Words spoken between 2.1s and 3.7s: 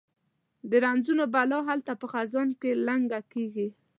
خزان کې لنګه کیږي